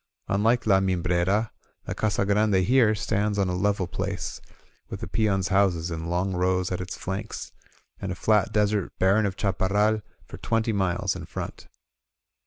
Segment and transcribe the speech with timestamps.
[0.27, 1.51] Unlike La Mimbrera,
[1.85, 4.41] the Casa Grande here stands on a level place,
[4.89, 7.51] with the peons' houses In long rows at its flanks,
[7.99, 11.67] and a fla.t desert barren of chaparral for twenty miles in front.